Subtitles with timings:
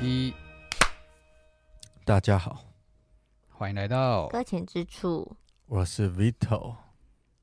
[0.00, 0.32] 一，
[2.04, 2.64] 大家好，
[3.48, 5.36] 欢迎来到，搁浅之处，
[5.66, 6.76] 我是 Vito，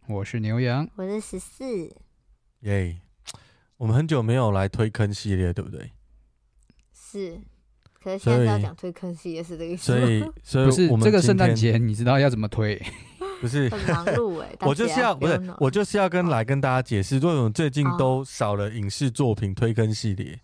[0.08, 0.88] 我是牛羊。
[0.96, 1.96] 我是十四，
[2.62, 3.00] 耶！
[3.82, 5.92] 我们很久没有来推坑系列，对不对？
[6.94, 7.42] 是。
[8.00, 12.80] 可是现在要讲推坑系列是这个意思所，以，所以不是这个圣诞节，你知道要怎么推？
[13.42, 13.68] 不是。
[13.70, 20.40] 很忙碌哎、我就是要不是我就是要跟来跟大家解释，为什么最近都少了影视作品推坑系列，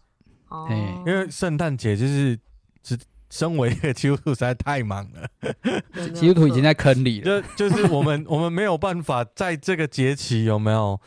[0.50, 0.68] 哦，
[1.06, 2.40] 因为圣诞节就是
[2.82, 2.98] 只
[3.30, 5.30] 身为一 个基督徒实在太忙了，
[6.16, 7.40] 基督徒已经在坑里了。
[7.56, 11.00] 就就是我们我们没有办法在这个节期有没有，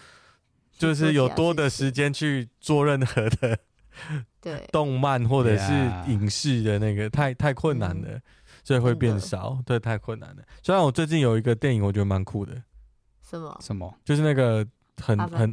[0.81, 3.59] 就是有多的时间去做任何的
[4.41, 4.67] 对。
[4.73, 5.73] 动漫或者是
[6.11, 8.19] 影视的那个太太困难了，
[8.65, 10.43] 所以会变少，对，太困难了。
[10.63, 12.55] 虽然我最近有一个电影，我觉得蛮酷的，
[13.23, 13.59] 什么？
[13.61, 13.95] 什么？
[14.05, 15.53] 就是那个很很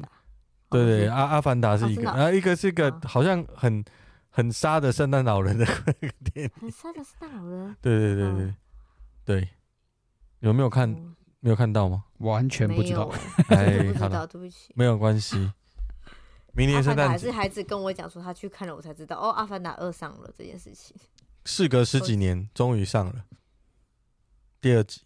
[0.69, 3.01] 对对，哦阿阿凡达是一个，然后一个是一个哦。
[3.03, 3.83] 好像很
[4.29, 8.53] 很杀的圣诞老人的那 个电影，很 sad 的圣诞老人，对对对对
[9.25, 9.49] 对，
[10.39, 10.89] 有没有看？
[11.41, 12.03] 嗯没有看到吗？
[12.17, 13.07] 完全不知道。
[13.07, 13.21] 没有
[13.55, 14.73] 哎欸，不知道，对不起。
[14.75, 15.51] 没有关系。
[16.53, 20.95] 明年圣诞阿凡达还是，孩子跟我讲说他去看了，我才知道哦，《阿凡达二》上了这件事情。
[21.45, 23.23] 事隔十几年，终于上了
[24.59, 25.01] 第二集。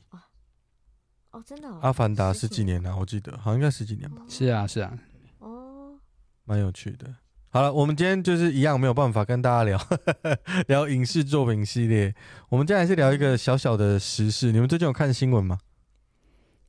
[1.31, 1.79] 哦，真的、哦。
[1.81, 4.97] 阿凡达十十几年了，我记得好像应该十几年吧，是啊，是啊，
[5.39, 5.99] 哦，
[6.45, 7.13] 蛮有趣的。
[7.49, 9.77] 好了，我们今天就是一样没有办法跟大家聊
[10.67, 12.15] 聊影视作品系列，
[12.47, 14.53] 我们今天还是聊一个小小的时事。
[14.53, 15.59] 你们最近有看新闻吗？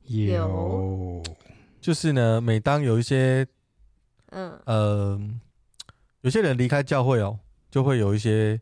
[0.07, 1.21] 有。
[1.81, 3.45] 就是呢，每当有一些
[4.29, 5.19] 嗯，呃，
[6.21, 7.37] 有些人离开教会哦，
[7.69, 8.59] 就会有一些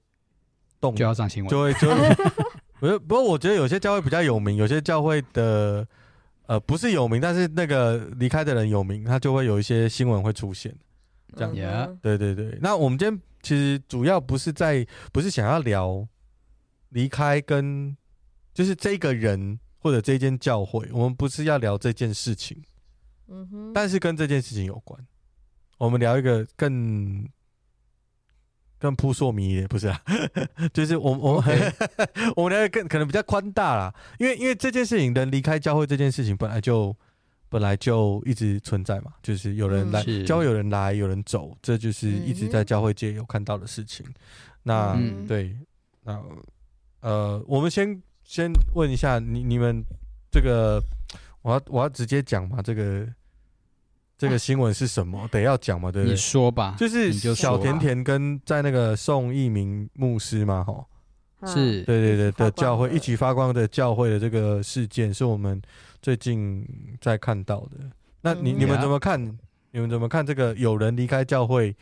[0.80, 1.50] 动就要上新闻。
[1.50, 2.16] 就会就会，
[2.80, 5.88] 不是不过我觉得有些教会比较有名，有些教会的
[6.48, 10.76] 呃不是有名，但是那个离开的人有名，他就会有一些新闻会出现。
[11.36, 11.56] 这样。
[11.56, 16.08] 子嗯对对对，那我们今天其实主要不是在不是想要聊
[16.90, 17.96] 离开跟
[18.54, 22.62] 就是这个人或者这间教会，我们不是要聊这件事情，
[23.28, 25.04] 嗯哼，但是跟这件事情有关。
[25.80, 27.28] 我们聊一个更
[28.78, 30.00] 更扑朔迷离的，不是啊？
[30.72, 31.44] 就是我我
[32.38, 36.96] 我们聊一个更可能比较宽大啦，因为因为这件事情人离开教会这件事情本来就
[37.50, 44.06] 本来就一直存在嘛，就是有人来、教会有人来有人走，这就是一直在教会界有看到的事情。
[44.64, 45.58] 那、嗯对，
[46.04, 46.24] 那
[47.00, 48.00] 呃，我们先
[48.32, 49.84] 先问一下你你们
[50.32, 50.82] 这个，
[51.42, 53.06] 我要我要直接讲嘛，这个
[54.18, 55.28] 这个新闻是什么？
[55.30, 56.18] 得要讲嘛，对不你对？
[56.18, 60.88] 说吧，就是小甜甜跟在那个宋一鸣牧师嘛，吼，
[61.42, 65.62] 嗯是对对对的教会一起发光的教会的这个事件，是我们
[66.02, 66.66] 最近
[67.02, 67.80] 在看到的。
[68.22, 69.22] 那你嗯你们怎么看？
[69.72, 71.76] 你们怎么看这个有人离开教会？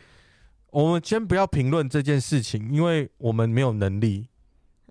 [0.70, 4.26] 我们先不要评论这件事情，因为我们没有能力。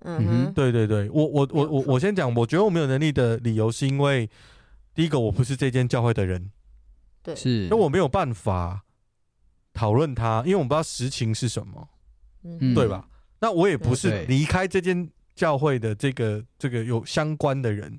[0.02, 4.28] 嗯哼，对对对，我我我我我先讲，我觉得我没有能力的理由是因为，
[4.94, 6.50] 第一个我不是这间教会的人，
[7.22, 8.84] 对，是，那我没有办法
[9.72, 11.88] 讨论他，因为我不知道实情是什么，
[12.44, 13.08] 嗯嗯对吧？
[13.40, 17.98] 那我也不是离开这间教会的这个这个有相关的人，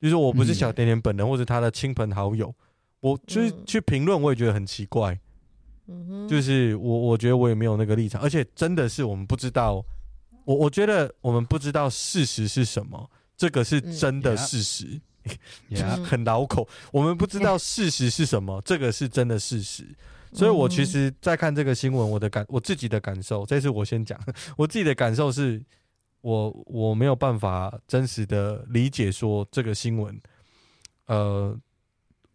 [0.00, 2.54] 就是我不是小甜甜本人或者他的亲朋好友，
[3.00, 3.62] 我就是嗯。
[3.66, 5.18] 去评论，我也觉得很奇怪。
[5.86, 9.84] 嗯哼，就是我我觉得我也没有那个立场，而且真的是我们不知道，
[10.44, 15.00] 我我觉得我们不知道事实是什么，这个是真的嗯事实，
[16.04, 19.86] 很老口，我们不知道事实是什么，这个是真的事实。
[20.34, 24.18] 所以我其实，在看这个新闻，我的感我自己的感受，这次我先讲，
[24.56, 25.62] 我自己的感受是，
[26.22, 30.18] 我我没有办法真实的理解说这个新闻，
[31.04, 31.54] 呃，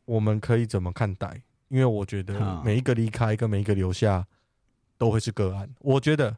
[0.06, 1.42] 我们可以怎么看待？
[1.70, 4.26] 因为我觉得每一个离开跟每一个留下
[4.98, 5.68] 都会是个案。
[5.80, 6.38] 我觉得，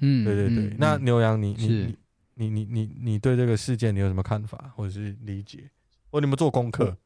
[0.00, 0.76] 嗯，对对对。
[0.78, 1.94] 那牛羊，你你是
[2.34, 5.70] 你你你你你对这个事件你有什么看法，或者是理解？
[6.10, 6.96] 或你们做功课？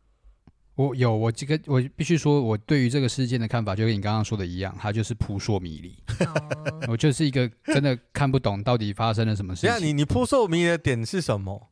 [0.75, 5.97] 我有我这个我必须说，我对于这个事件的看法，就跟你刚刚说的一样，它就是扑朔迷离。
[6.25, 9.87] 哦 我就是一个真的看不懂到底发生了什么事情。
[9.89, 11.69] 你你扑朔迷离的点是什么？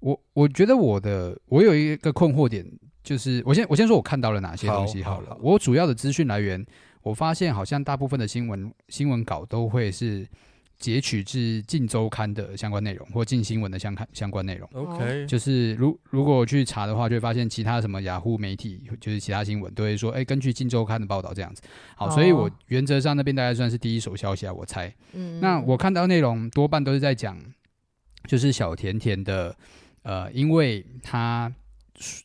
[0.00, 2.66] 我我觉得我的我有一个困惑点，
[3.04, 5.28] 就是我先我先说我看到了哪些东西好了。
[5.28, 6.66] 好好好我主要的资讯来源，
[7.02, 10.26] 我发现好像大部分的新闻新闻稿都会是
[10.78, 14.68] 截取自《镜周刊》的相关内容或《镜新闻》的相关相关内容。
[14.72, 21.62] OK，就是如如果去查的话，就会发现其他什么雅虎媒体，就是其他新闻都会说，哎、欸，根据《镜周刊》的报道这样子。
[21.94, 24.92] 好，所以我原则上那边大概算是第一手消息啊，我猜。
[25.12, 27.38] 嗯，那我看到内容多半都是在讲，
[28.26, 29.56] 就是小甜甜的，
[30.02, 31.52] 呃，因为他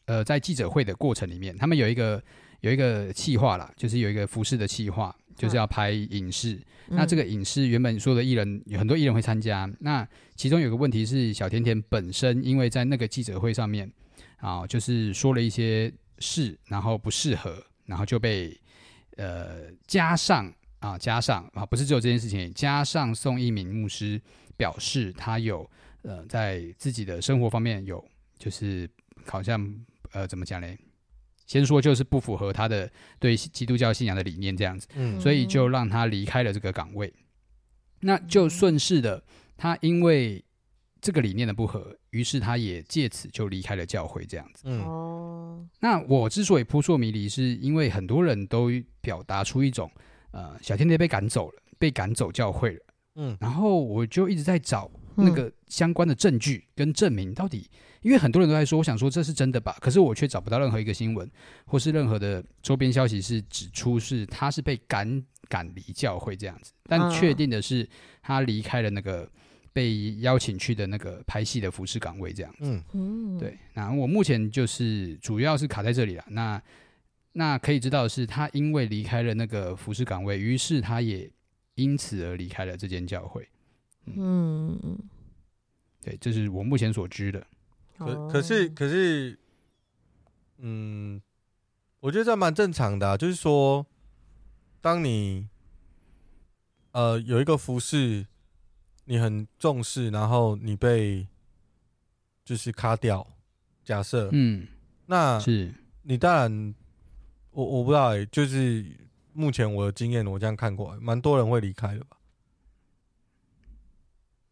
[0.05, 2.23] 呃在记者会的过程里面，他们有一个
[2.61, 5.15] 有一个企划啦，就是有一个服饰的企划。
[5.37, 6.55] 就是要拍影视，
[6.87, 10.03] 嗯、那这个影视原本说的艺人有很多艺人会参加，那
[10.35, 13.87] 其中有个问题是小甜甜本身因为在那个记者会上面
[14.37, 18.59] 啊，就是说了一些事，然后不适合，然后就被
[19.17, 24.19] 呃加上啊加上啊，不是只有这件事情，加上宋一鸣牧师
[24.55, 25.69] 表示他有
[26.01, 28.03] 呃在自己的生活方面有
[28.39, 28.89] 就是
[29.27, 29.71] 好像
[30.13, 30.75] 呃怎么讲嘞？
[31.47, 37.11] 先说就是不符合他的对基督教信仰的理念这样子，嗯，所以就让他离开了这个岗位。
[38.01, 39.23] 那就顺势的，
[39.55, 40.43] 他因为
[41.01, 44.63] 这个理念的不合，于是他也借此就离开了教会这样子。
[44.65, 45.67] 嗯，哦。
[45.79, 48.69] 那我之所以扑朔迷离，是因为很多人都
[49.01, 49.89] 表达出一种，
[50.31, 52.79] 呃，小甜甜被赶走了，被赶走教会了。
[53.15, 57.69] 嗯，然后我就一直在找那个相关的证据跟证明，到底。
[58.01, 59.77] 因为很多人都在说，我想说这是真的吧？
[59.81, 61.29] 可是我却找不到任何一个新闻，
[61.65, 66.71] 或是任何的周边消息是指出是他是被赶赶离教会这样子。
[66.83, 67.87] 但确定的是，
[68.21, 69.29] 他离开了那个
[69.73, 72.81] 被邀请去的那个拍戏的服饰岗位这样子。
[72.93, 73.57] 嗯，对。
[73.73, 76.23] 那我目前就是主要是卡在这里了。
[76.29, 76.61] 那
[77.33, 81.29] 那可以知道的是，他因为离开了那个服饰岗位，于是他也
[81.75, 83.47] 因此而离开了这间教会。
[84.05, 84.97] 嗯，
[86.01, 87.45] 对，这是我目前所知的。
[87.97, 89.39] 可可是可是，
[90.57, 91.19] 嗯，
[91.99, 93.85] 我觉得这蛮正常的啊，就是说，
[94.79, 95.49] 当你
[96.91, 98.27] 呃有一个服饰
[99.05, 101.27] 你很重视，然后你被
[102.45, 103.25] 就是卡掉，
[103.83, 104.67] 假设，嗯，
[105.07, 105.73] 那是
[106.03, 106.75] 你当然，
[107.49, 108.85] 我我不知道哎，就是
[109.33, 112.17] 目前我的经验，我这样看过来，蛮多人会离开的吧？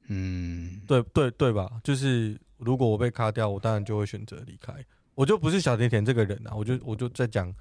[0.08, 1.80] 嗯，对对对吧？
[1.84, 2.40] 就是。
[2.58, 4.74] 如果我被卡掉，我当然就会选择离开。
[5.14, 7.54] 我就不是小甜甜这个人啊，我就我就在讲，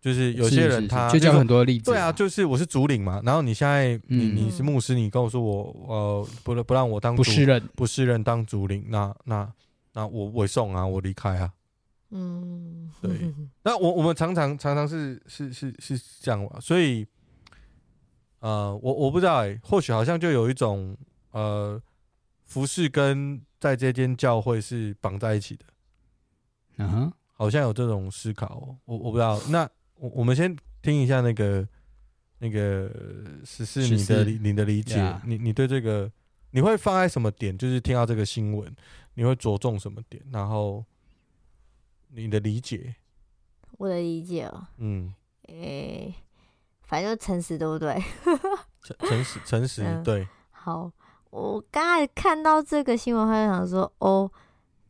[0.00, 3.20] 就是有些人他就讲很多例子，对啊，就是我是主领嘛。
[3.24, 9.52] 然后你现在你你是牧师，你告诉我呃不不让我当主不是人不是人当主领，那那
[9.92, 11.52] 那我我送啊，我离开啊。
[12.10, 13.34] 嗯，对。
[13.64, 17.04] 那我我们常常常常是是是是这样嘛，所以
[18.38, 20.96] 呃我我不知道哎、欸，或许好像就有一种
[21.32, 21.82] 呃
[22.48, 23.40] 服饰跟。
[23.60, 25.64] 在这间教会是绑在一起的，
[26.76, 29.36] 嗯哼，好像有这种思考哦，我我不知道。
[29.48, 31.68] 那我我们先听一下那个
[32.38, 32.88] 那个
[33.44, 36.08] 十四你的你的理解，你你对这个
[36.52, 37.58] 你会放在什么点？
[37.58, 38.72] 就是听到这个新闻，
[39.14, 40.24] 你会着重什么点？
[40.30, 40.84] 然后
[42.10, 42.94] 你的理解，
[43.72, 45.12] 我的理解哦，嗯，
[45.48, 46.14] 诶，
[46.84, 48.00] 反正就诚实，对不对？
[48.86, 50.92] 诚诚实诚实，对，好。
[51.30, 54.30] 我刚才看到这个新闻，他就想说：“哦，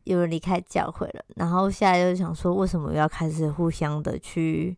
[0.05, 4.77] 有人离开教会了。”然后现在就想说：“为什么要开始互相的去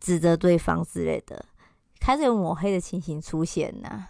[0.00, 1.44] 指责对方之类的？
[2.00, 4.08] 开始有抹黑的情形出现呐、啊？”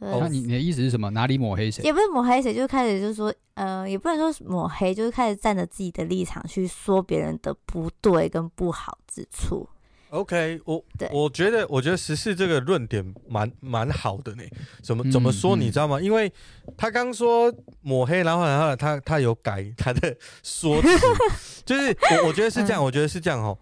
[0.00, 1.10] 哦，那你你的意思是什么？
[1.10, 1.82] 哪里抹黑谁？
[1.84, 9.68] 也不是抹黑谁，就开始就是说，呃，也不能说抹黑，就是开始站着自己的立场去说别人的不对跟不好之处。
[10.12, 14.42] OK，我我觉得我觉得十四这个论点蛮蛮好的呢。
[14.82, 15.98] 怎么怎么说你知道吗？
[15.98, 16.30] 因为
[16.76, 17.50] 他刚说
[17.80, 20.88] 抹黑，然后然后他他有改他的说辞，
[21.64, 23.58] 就是我我觉得是这样，我觉得是这样哦。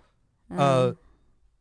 [0.49, 0.92] 呃，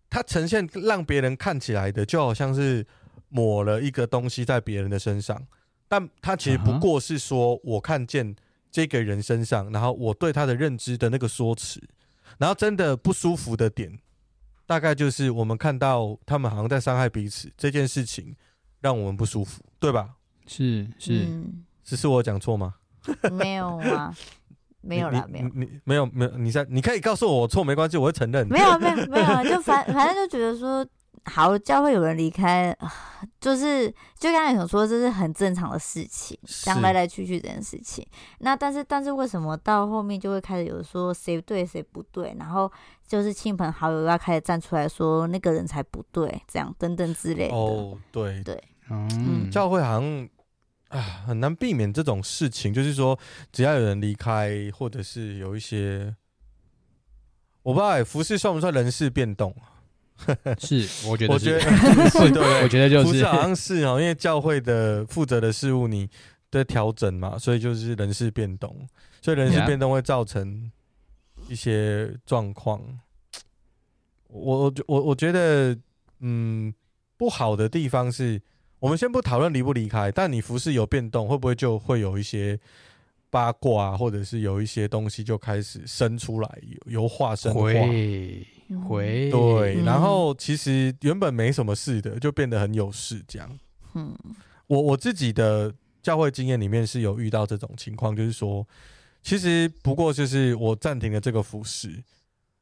[0.10, 2.84] 他呈现让别人看起来的就好像是
[3.30, 5.40] 抹了一个东西在别人的身上，
[5.88, 8.36] 但他其实不过是说我看见
[8.72, 11.80] 这个人身上，然后我对他的认知的那个说辞，
[12.40, 14.00] 然后真的不舒服的点。
[14.70, 18.36] 大概就是我们看到他们好像在伤害彼此这件事情，
[18.82, 20.08] 让我们不舒服，对吧？
[20.46, 22.76] 是是，嗯、只是我讲错吗？
[23.34, 24.16] 没有啊，
[24.82, 28.48] 没有啦，没有，你没有没有，你在你可以告诉我我错没关系，我会承认。
[28.48, 30.86] 没有没有没有，就反反正就觉得说。
[31.26, 32.76] 好，教会有人离开，
[33.40, 38.06] 就是就刚才想说，这是很正常的事情，这样来来去去这件事情。
[38.40, 42.72] 那但是但是为什么到后面就会开始有说谁对谁不对，然后
[43.08, 47.56] 就是亲朋好友要开始站出来说那个人才不对，这样等等之类的。
[47.56, 50.30] 哦，对对，嗯，教会好像
[50.88, 53.18] 啊很难避免这种事情，就是说
[53.52, 56.16] 只要有人离开，或者是有一些，
[57.62, 59.56] 我不知道哎，服饰算不算人事变动？
[60.60, 61.60] 是，我觉得，我觉得
[62.10, 66.10] 是， 对，我觉得就是，不是好像是哦，因为教会的负责的事物你
[66.52, 68.88] 的调整嘛，所以就是人事变动，
[69.22, 70.72] 所以人事变动会造成
[71.48, 72.82] 一些状况。
[74.28, 75.76] 我我我我觉得，
[76.20, 76.74] 嗯，
[77.18, 78.42] 不好的地方是，
[78.80, 82.60] 我们先不讨论离不离开，但你服饰有变动，会不会就会有一些
[83.32, 87.62] 八卦，或者是有一些东西就开始生出来，由化生话。
[88.78, 93.60] 会，对，然后其实原本没什么事的，就变得很有事这样。
[93.94, 94.16] 嗯，
[94.68, 98.68] 我我自己的教会经验里面是有遇到这种情况，就是说，
[99.22, 102.04] 其实不过就是我暂停了这个服饰，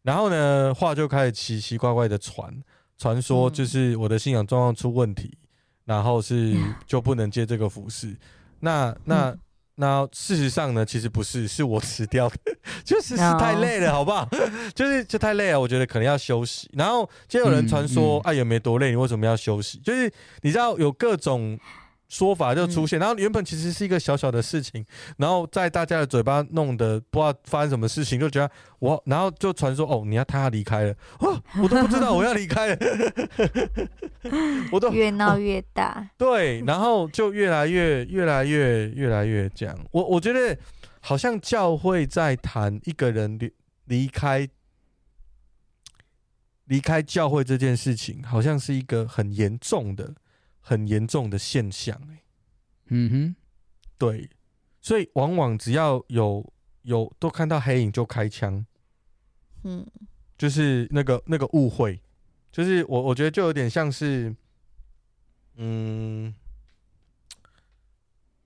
[0.04, 2.54] 然后呢，话就开始奇奇怪怪的传，
[2.98, 5.38] 传说就是我的信仰状况出问题，
[5.86, 8.16] 然后是就不能接这个服饰。
[8.60, 9.38] 那那。
[9.80, 12.36] 那事实上呢，其实不是，是我辞掉的，
[12.84, 14.28] 就是太累了，好不好？
[14.76, 16.70] 就是就太累了，我觉得可能要休息。
[16.74, 19.78] 然后就有人传说，哎、嗯，也、嗯啊、没多累，你为什么要休息？
[19.80, 21.58] 就是你知道有各种。
[22.08, 24.86] 说法就出现，然后原本其实是一个小小的事情，
[25.18, 28.50] 然后在大家的嘴巴弄得不知道发生什么事情，就觉得
[28.80, 32.78] 我，然后就传说哦，你要他要离开了，哦， 我都不知道我要离开了，
[34.72, 40.58] 我都越闹越大，哦， 对，然后就越来越越来越越来越这样，我我觉得
[41.02, 43.52] 好像教会在谈一个人离
[43.86, 44.48] 离开
[46.66, 50.14] 离开教会这件事情，好像是一个很严重的。
[50.68, 52.24] 很严重的现象，欸，
[52.90, 53.36] 嗯哼，
[53.98, 54.30] 对，
[54.82, 58.66] 所以往往只要有有都看到黑影就开枪，
[59.64, 59.88] 嗯，
[60.38, 62.02] 就是那个那个误会，
[62.52, 64.36] 就是我我觉得就有点像是，
[65.56, 66.36] 嗯，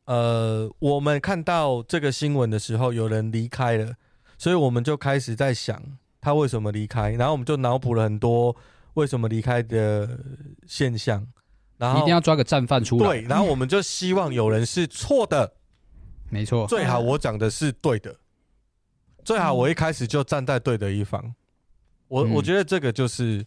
[0.06, 3.96] 呃，我们看到这个新闻的时候，有人离开了，
[4.38, 8.56] 所以我们就开始在想他为什么离开，然后我们就脑补了很多
[8.94, 10.24] 为什么离开的
[10.68, 11.26] 现象。
[11.82, 13.08] 然后一定要抓个战犯出来。
[13.08, 15.52] 对，然后我们就希望有人是错的，
[16.30, 16.68] 没错。
[16.68, 18.16] 最好我讲的是对的，
[19.26, 21.34] 最好我一开始就站在对的一方。
[22.08, 23.44] 我我觉得这个就是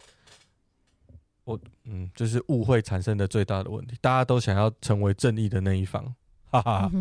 [1.45, 3.95] 我嗯，就是误会产生的最大的问题。
[4.01, 6.03] 大家都想要成为正义的那一方，
[6.51, 6.91] 哈哈。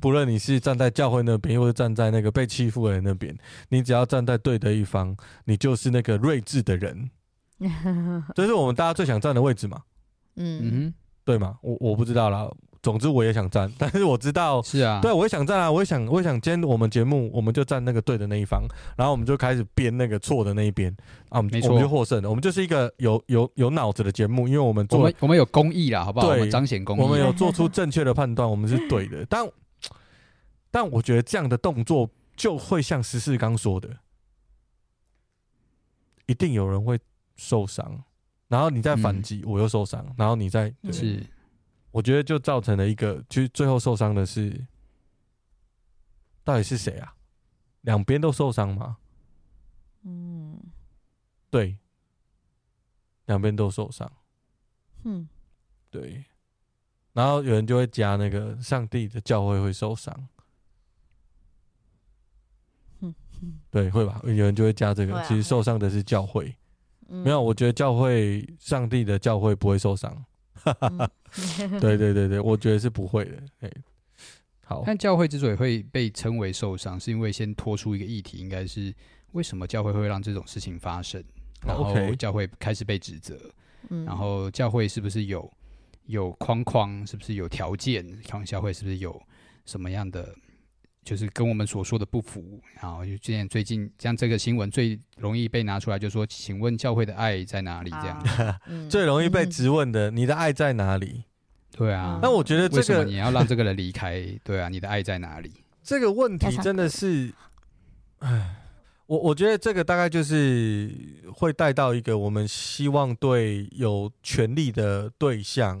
[0.00, 3.36] 不论你是站在教会那边，或者站在那个被欺负的人那边，
[3.70, 7.10] 你只要站在对的一方，你就是那个睿智的人。
[8.36, 9.82] 这是我们大家最想站的位置嘛。
[10.38, 12.48] 嗯哼，对嘛，我我不知道啦。
[12.80, 18.62] 总之我也想站， 但是我知道是啊，对，我也想站啊，我也想，我也想，今天我们节目我们就站那个对的那一方，
[18.96, 20.96] 然后我们就开始编那个错的那一边
[21.28, 22.30] 啊，我们我们就获胜了。
[22.30, 26.28] 我们就是一个有有有脑子的节目，因为我们做我们我们有公益啦，好不好？
[26.28, 29.26] 对，我们彰显公益，我们有做出正确的判断，我们是对的。
[29.28, 29.46] 但
[30.70, 33.88] 但我觉得这样的动作就会像十四刚说的，
[36.26, 36.96] 一定有人会
[37.34, 38.04] 受伤。
[38.48, 40.04] 然后你再反击，我又受伤。
[40.06, 41.24] 嗯、然后你再是，
[41.90, 44.66] 我觉得就造成了一个，就最后受伤的是，
[46.42, 47.14] 到底是谁啊？
[47.82, 48.96] 两边都受伤吗？
[50.02, 50.58] 嗯，
[51.50, 51.76] 对，
[53.26, 54.10] 两边都受伤。
[55.04, 55.28] 嗯，
[55.90, 56.24] 对。
[57.12, 60.28] 然后有人就会加那个上帝的教会会受伤。
[63.70, 64.20] 对，会吧？
[64.24, 66.56] 有人就会加这个，啊、其实受伤的是教会。
[67.08, 70.24] 没有，我觉得教会，上帝的教会不会受伤。
[71.80, 73.42] 对对对对，我觉得是不会的。
[73.60, 73.70] 哎，
[74.64, 74.82] 好。
[74.86, 78.94] 但教会之所以会被称为受伤，是因为先拖出一个议题，应该是
[79.32, 81.22] 为什么教会会让这种事情发生，
[81.66, 83.38] 然后教会开始被指责，
[84.04, 85.50] 然后教会是不是有
[86.06, 89.18] 有框框，是不是有条件，看教会是不是有
[89.64, 90.34] 什么样的。
[91.08, 97.88] 就是跟我们所说的不符，然后就今天最近像这个新闻最容易被拿出来，就说，请问教会的爱在哪里？
[97.88, 101.24] 这样、啊嗯、最容易被质问的，你的爱在哪里？
[101.70, 104.22] 对啊，那我觉得这个为什么你要让这个人离开？
[104.44, 105.50] 对啊，你的爱在哪里？
[105.82, 107.32] 这个问题真的是，
[108.18, 108.56] 哎，
[109.06, 110.92] 我我觉得这个大概就是
[111.32, 115.80] 会带到一个我们希望对有权利的对象。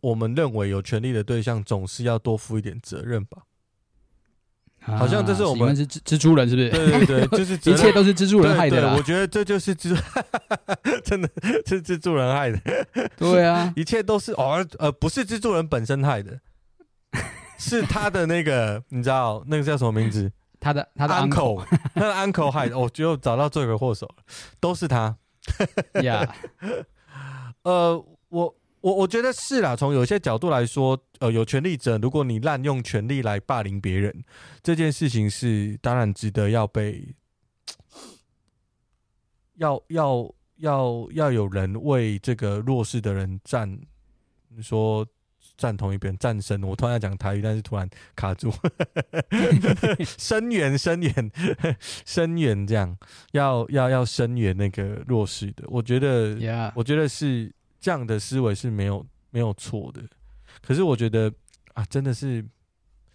[0.00, 3.42] 我们认为有权利的对象总是要多负一点责任吧？
[4.86, 6.70] 啊、好像这是我们是蜘蜘蛛人，是不是？
[6.70, 8.80] 对对对， 就是一切都是蜘蛛人害的。
[8.80, 9.98] 对，我觉得这就是蜘，
[11.02, 11.28] 真的
[11.66, 12.60] 是蜘蛛人害的。
[13.16, 16.38] 对啊， 一切都是哦，呃，不是蜘蛛人本身害的，
[17.58, 20.30] 是他的那个，你知道那个叫什么名字？
[20.60, 22.78] 他的他的 uncle，他的 uncle 害的。
[22.78, 24.22] 我就找到罪魁祸首了，
[24.60, 25.16] 都是他。
[26.02, 26.32] 呀，
[27.62, 28.54] 呃，我。
[28.82, 34.24] 我我觉得是啦，从有些角度来说，呃，有权利者，如果你滥用权力来霸凌别人，
[34.62, 37.14] 这件事情是当然值得要被
[39.56, 43.68] 要要要要有人为这个弱势的人站，
[44.54, 45.04] 你说
[45.56, 46.62] 站同一边，站身。
[46.62, 48.52] 我突然要讲台语，但是突然卡住，
[50.18, 51.32] 声援声援
[52.04, 52.96] 声援，这样
[53.32, 55.64] 要要要声援那个弱势的。
[55.68, 57.50] 我觉得.我觉得是
[57.86, 60.02] 这样的思维是没有没有错的。
[60.60, 61.32] 可是我觉得
[61.74, 62.44] 啊，真的是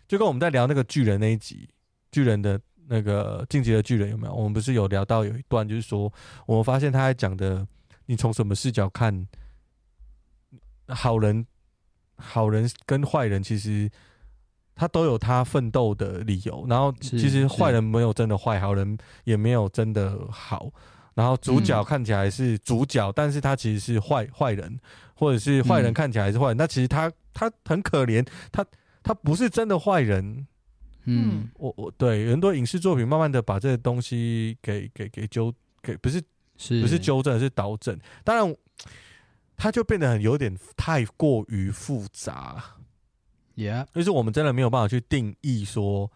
[0.08, 1.68] 就跟我们在聊那个巨人那一集，
[2.10, 2.58] 巨人的。
[2.94, 4.34] 那个进击的巨人有没有？
[4.34, 6.12] 我们不是有聊到有一段，就是说
[6.46, 7.66] 我们发现他在讲的，
[8.08, 9.25] 你从什么视角看
[10.90, 11.46] 好人、
[12.18, 13.90] 好人跟坏人，其实
[14.75, 16.66] 他都有他奋斗的理由。
[16.68, 20.70] 然后其实坏人没有真的坏，好人也没有真的好。
[21.13, 24.80] 然后主角看起来是主角，嗯、但是他其实是坏坏人，
[25.13, 28.65] 或者是坏人看起来是坏人，那、嗯、其实他他很可怜，他
[29.03, 30.48] 他不是真的坏人。
[31.06, 35.51] 嗯，我我对很多影视作品慢慢的把这些东西给给给纠
[35.82, 36.22] 给不是
[36.58, 36.80] 是。
[36.80, 38.56] 不是纠正是导正，当然
[39.58, 42.63] 它就变得很有点太过于复杂
[43.56, 46.12] ，Yeah，就是我们真的没有办法去定义说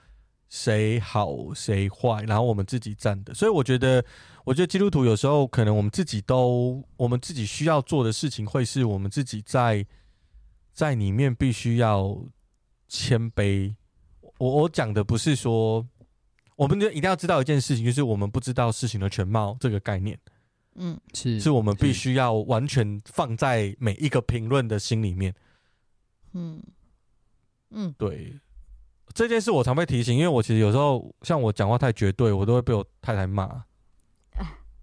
[0.50, 4.04] 谁好谁坏，然后我们自己站的，所以我觉得
[4.44, 9.86] 我觉得基督徒有时候可能我们自己都我们自己需要做的事情会是我们自己在
[10.72, 12.18] 在里面必须要
[12.88, 13.75] 谦卑。
[14.38, 15.86] 我我讲的不是说，
[16.56, 20.20] 我们就一定要知道一件事情，就是我们不知道事情的全貌这个概念，
[20.75, 25.34] 嗯，是是我们必须要完全放在每一个评论的心里面，
[26.34, 26.62] 嗯。
[27.72, 28.40] 嗯，对，
[29.16, 33.64] 这件事我常被提醒，因为我其实有时候像我讲话太绝对，我都会被我太太骂，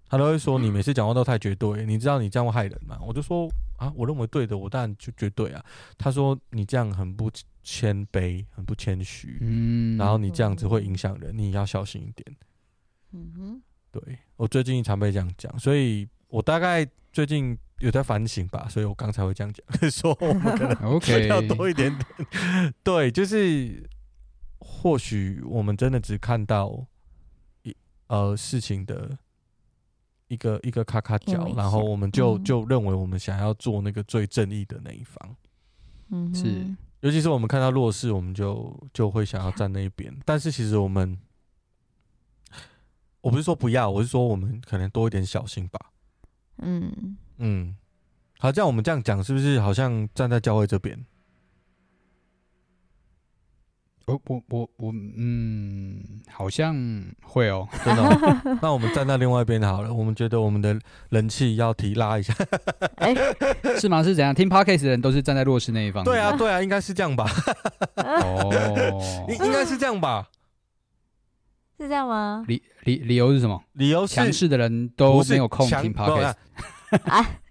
[0.09, 2.99] 他都会说你每次讲话都太绝对，你知道你这样会害人吗？
[3.07, 3.47] 我就说
[3.77, 5.63] 啊，我认为对的，我当然就绝对啊。
[5.97, 7.31] 他说你这样很不。
[7.65, 12.35] 谦卑，很不谦虚，嗯，然后你这样子会影响人，你要小心一点。
[13.13, 22.73] 嗯哼，对，我最近常被这样讲，所以我大概最近有在反省吧，所以我刚才会这样讲， 说我们可能 OK 要多一点点。
[22.83, 23.89] 对，就是
[24.63, 26.85] 或许我们真的只看到
[27.63, 27.75] 一
[28.07, 29.17] 呃事情的
[30.29, 35.35] 一个一个咔咔角，然后我们就就认为我们想要做那个最正义的那一方。
[36.09, 36.65] 嗯，是。
[37.01, 40.17] 尤其是我们看到弱势，我们就就会想要站那一边。
[40.23, 41.17] 但是其实我们，
[43.19, 45.91] 我不是说不要，我是说我们可能多一点小心吧。
[46.59, 47.75] 嗯嗯，
[48.39, 51.05] 好，这样我们这样讲，是不是好像站在教会这边？
[54.05, 56.75] 我我我我，嗯，好像
[57.23, 58.59] 会哦， 真的哦。
[58.61, 59.93] 那我们站在另外一边好了。
[59.93, 60.77] 我们觉得我们的
[61.09, 62.33] 人气要提拉一下。
[62.97, 63.15] 哎，
[63.79, 64.03] 是吗？
[64.03, 64.35] 是怎样？
[64.35, 66.03] 听 Podcast 的人都是站在弱势那一方。
[66.03, 67.25] 对啊，对啊，应该是这样吧。
[67.95, 70.27] 哦，应应该是这样吧？
[71.79, 72.43] 是这样吗？
[72.47, 73.61] 理理理由是什么？
[73.73, 76.35] 理由是强势的人都没有空听 Podcast。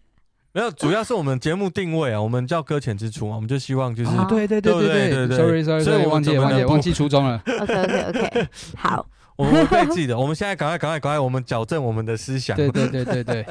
[0.54, 7.42] 没有，主要是我们节目定位啊，我们叫搁浅之初嘛，我们就希望就是，对对对对对对，sorry sorry，所以忘记忘记忘记初衷了。
[7.60, 12.56] OK OK OK， 好，我们会记得，我们现在赶快赶快赶快，我们矫正我们的思想。
[12.56, 13.46] 对对对对对。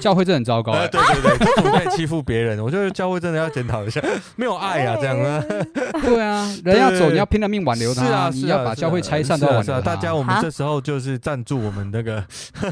[0.00, 2.62] 教会真的很糟糕，欸，对对对，怎么可以欺负别人？
[2.62, 4.00] 我觉得教会真的要检讨一下，
[4.36, 5.42] 没有爱啊，这样啊，
[6.02, 9.80] 对啊，人要走，你要拼了命挽留他，是啊，你要把教会拆散都要挽留他。
[9.80, 12.24] 大家，我们这时候就是赞助我们那个，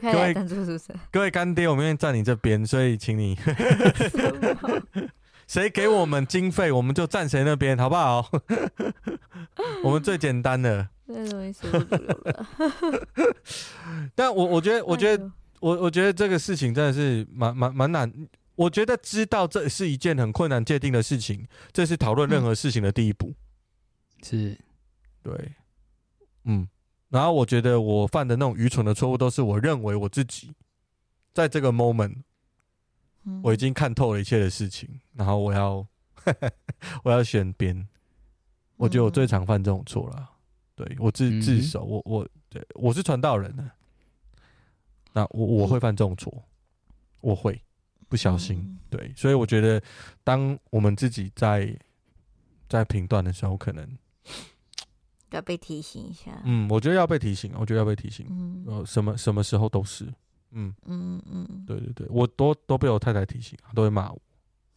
[0.00, 0.84] 各位赞助是不是？
[1.10, 3.38] 各位干爹，我们愿意站你这边，所以请你，
[5.48, 8.26] 谁给我们经费，我们就站谁那边，好不好？
[9.82, 10.88] 我们最简单的。
[11.12, 12.46] 太容易说不出了，
[14.14, 18.28] 但我我觉得，我觉得，我我觉得这个事情真的是蛮蛮蛮难。
[18.56, 23.34] 我觉得知道这是一件很困难界定的事情，这是讨论任何事情的第一步。
[24.22, 24.58] 是，
[25.22, 25.54] 对，
[26.44, 26.68] 嗯。
[27.08, 30.52] 然后我觉得我犯的那种愚蠢的错误，都是我认为我自己
[31.32, 32.18] 在这个 moment，
[33.42, 35.84] 我已经看透了一切的事情，然后我要
[37.02, 37.88] 我要选边。
[38.76, 40.29] 我觉得我最常犯这种错了。
[40.82, 43.70] 对我自自首，我我对我是传道人呢，
[45.12, 46.32] 那我我会犯这种错，
[47.20, 47.60] 我会
[48.08, 49.82] 不小心，对，所以我觉得，
[50.24, 51.78] 当我们自己在
[52.66, 53.86] 在评断的时候，可能
[55.32, 56.40] 要被提醒一下。
[56.44, 58.26] 嗯，我觉得要被提醒，我觉得要被提醒。
[58.30, 60.06] 嗯，呃，什么什么时候都是，
[60.52, 64.18] 嗯嗯嗯，对对对，我都都被我太太提醒，都会骂我，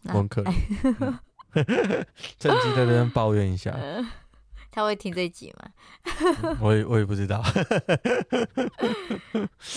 [0.09, 1.19] 我很可怜
[2.37, 3.73] 趁机在这边抱怨一下。
[4.73, 5.71] 他会听这集吗？
[6.59, 7.39] 我也我也不知道。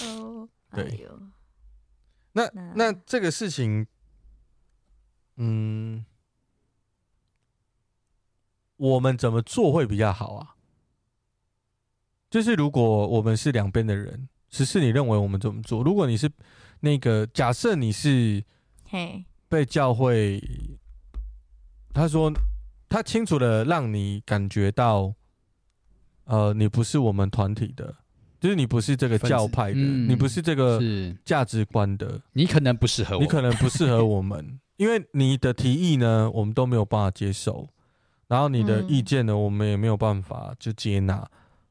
[0.07, 1.07] 哦，对，
[2.33, 3.87] 那那这个事情，
[5.37, 6.03] 嗯，
[8.79, 10.57] 我们怎么做会比较好啊？
[12.31, 15.85] 就是如果我们是两边的人，只是你认为我们怎么做？
[15.85, 16.33] 如果你是
[16.81, 18.43] 那个假设你是
[18.89, 20.43] 嘿被教会，
[21.93, 22.33] 他说
[22.89, 25.15] 他清楚的让你感觉到，
[26.25, 27.95] 呃，你不是我们团体的，
[28.41, 30.81] 就是你不是这个教派的，嗯、你不是这个
[31.25, 37.69] 价值观的，你可能不适合我，你可能不适合我们， 因为你的提议呢，我们都没有办法接受。
[38.29, 41.25] 然后你的意见呢，嗯、我们也没有办法就接纳。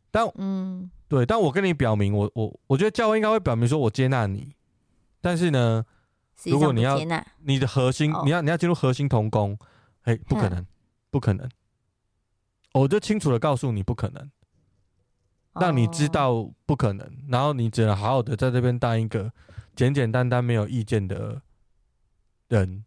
[0.09, 4.55] 但嗯，对，但我跟你表明，我我我觉得教会应该会表明说，我接纳你。
[5.19, 5.83] 但是呢，
[6.45, 6.97] 如果你要
[7.43, 9.57] 你的核心，哦、你要你要进入核心同工，
[10.03, 10.67] 哎，不可能，嗯、
[11.15, 11.49] 不可能。
[12.73, 14.29] 我就清楚的告诉你，不可能，
[15.53, 17.09] 让你知道不可能。
[17.29, 19.31] 然后你只能好好的在这边当一个
[19.77, 21.41] 简简单单没有意见的
[22.49, 22.83] 人。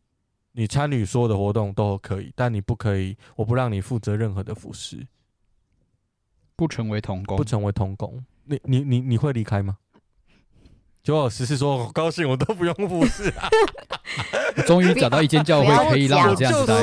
[0.53, 5.07] 你参与所有的活动都可以，但你不可以，我不让你负责任何的服饰，
[6.55, 9.79] 不成为童工，不成为童工，你你你你会离开吗？
[11.09, 13.49] 就我实时说，我高兴，我都不用服侍啊！
[14.67, 16.75] 终于找到一间教会可以让我这样子待，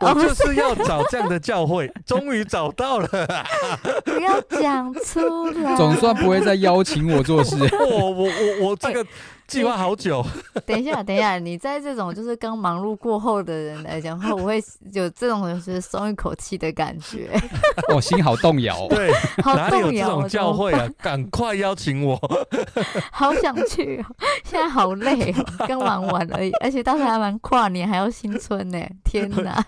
[0.00, 3.06] 我就是要找这样的教会， 终于找到了。
[4.06, 5.20] 不要讲出
[5.60, 7.54] 来，总算不会再邀请我做事。
[7.78, 9.06] 我我我我这个。
[9.46, 10.24] 计划好久。
[10.66, 17.30] 等一下，等一下，你在这种就是刚忙碌过后的人来讲话，我会有这种就是松一口气的感觉。
[17.94, 18.86] 我 心好动摇。
[18.90, 19.10] 对，
[19.44, 20.88] 哪里有这种教会啊？
[20.98, 22.18] 赶快邀请我。
[23.10, 28.78] 好想去哦，现在好累哦，刚忙完而已，而且当时还蛮跨年，还要新春呢。
[29.04, 29.64] 天哪，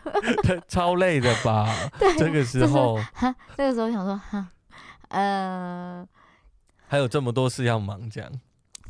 [0.69, 1.69] 超累的吧？
[1.99, 4.49] 对，这个时候，哈，这个时候想说，哈，
[5.09, 6.07] 呃，
[6.87, 8.31] 还有这么多事要忙，这样。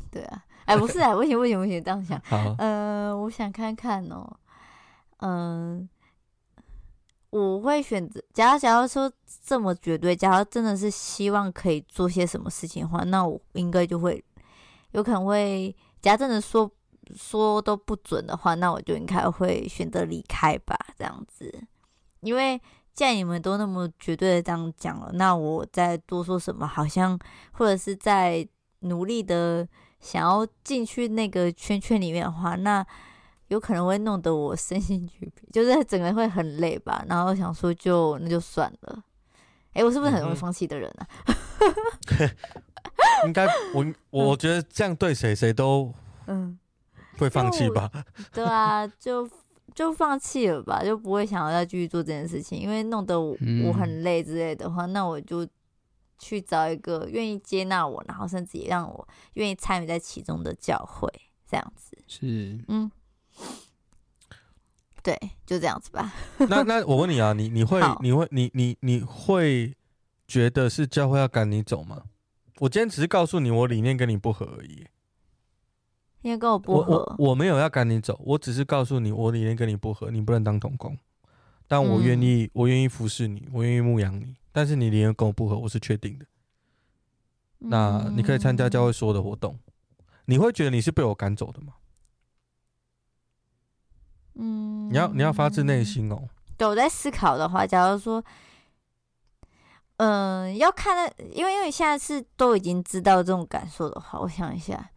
[0.09, 0.43] 对啊。
[0.65, 2.19] 哎，不是啊，不行不行不行，这样想。
[2.25, 4.27] 好呃，我想看看哦，
[5.17, 5.87] 嗯、
[6.55, 8.19] 呃，我会选择。
[8.33, 9.11] 假如假如说
[9.43, 14.23] 这么绝对，假如真的是希望可以做些什么事情的话，那我应该就会
[14.91, 15.75] 有可能会。
[16.01, 16.69] 假如真的说
[17.15, 21.63] 说都不准的话，那我就应该会选择离开吧，这样子。
[22.21, 22.59] 因为
[22.93, 27.19] 既然你们都那么绝对的这样讲了，那我再多说什么，好像
[27.51, 28.47] 或者是在
[28.79, 29.67] 努力的。
[30.05, 32.85] 想要进去那个圈圈里面的话，那
[33.47, 37.03] 有可能会弄得我身心俱疲，就是整个人会很累吧。
[37.09, 39.03] 然后想说就那就算了。
[39.73, 41.07] 哎、欸，我是不是很容易放弃的人啊？
[42.15, 45.91] 嗯、应该我我觉得这样对谁谁都
[46.27, 46.57] 嗯
[47.17, 48.03] 会放弃吧、嗯。
[48.31, 49.27] 对啊，就
[49.73, 55.47] 就放弃了吧，就不会想要再继续做这件事情，因为弄得我，我很累之类的话，那我就。
[56.17, 61.09] 去找一个愿意接纳我，然后甚至也让我愿意参与在其中的教会，
[61.49, 62.91] 这样子是嗯，
[65.03, 66.13] 对，就这样子吧。
[66.49, 69.75] 那那我问你啊，你你会你会你你你会
[70.27, 72.03] 觉得是教会要赶你走吗？
[72.59, 74.87] 我今天只是告诉你，我理念跟你不合而已。
[76.21, 80.97] 因为跟我不合，我，我没有要赶你走，我只是告诉你，我理念跟你不合，你不能当童工，
[81.67, 84.35] 但我愿意，嗯、我愿意服侍你，我愿意牧养你。
[84.55, 86.25] 但是你理念跟我不合，我是确定的。
[87.57, 89.59] 那你可以参加教会所有的活动，
[90.27, 91.73] 你会觉得你是被我赶走的吗？
[94.35, 96.29] 嗯，你要你要发自内心哦。
[96.55, 98.23] 对，我在思考的话，假如说，
[99.97, 104.89] 嗯、呃，要看的，因为因为现在是都已经知道这种感受的话，我想一下。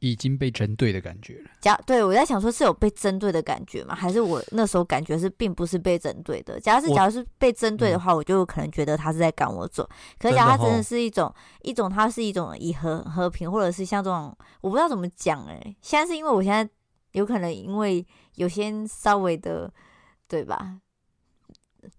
[0.00, 1.50] 已经被针对的感觉了。
[1.60, 3.94] 假对我在想说，是有被针对的感觉吗？
[3.94, 6.58] 还是我那时候感觉是并不是被针对的？
[6.58, 9.88] 假如是，假如是被针对的话，我，我就可能觉得他是在赶我走。
[10.18, 11.32] 可是，假如他真的是一种
[11.62, 15.76] 一种，他是一种以和和平，或者是像这种，我不知道怎么讲哎、欸。
[15.80, 16.68] 现在是因为我现在
[17.12, 18.04] 有可能因为
[18.36, 19.72] 有些稍微的，
[20.26, 20.78] 对吧？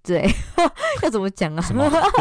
[0.03, 0.29] 对，
[1.03, 1.63] 要怎么讲啊？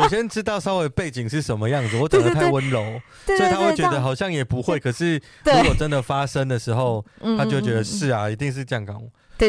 [0.03, 4.79] 我先知道稍微背景是什么样子，我长得太温柔，所以他会觉得好像也不会。
[4.79, 7.05] 可是 如果真的发生的时候，
[7.39, 9.01] 他就觉得是啊，一定是这样讲。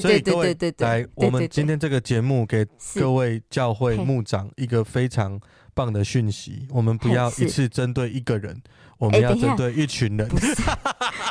[0.02, 5.40] 所以各位来，我们今天这个节目给各位教会牧长一个非常
[5.74, 8.62] 棒的讯息：我们不要一次针对一个人。
[8.98, 10.30] 我们要针对一群人，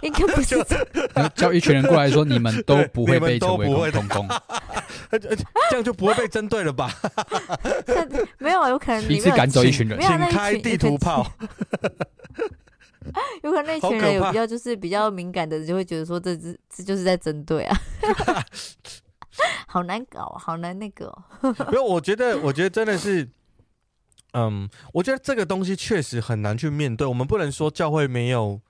[0.03, 0.57] 应该不是
[1.35, 4.29] 叫一群人过来说，你们都不会被成为同 工，
[5.11, 6.91] 这样就不会被针对了吧？
[8.39, 11.27] 没有，有可能一次赶走一群人，请开地图炮。
[13.43, 17.77] 有可能那群人有比较就是比较敏感的人，就会觉得说这这这就是在针对啊，
[19.67, 21.13] 好难搞，好难那个。
[21.71, 23.29] 没有，我觉得，我觉得真的是。
[24.33, 27.05] 嗯，我觉得这个东西确实很难去面对。
[27.05, 28.61] 我们不能说教会没有，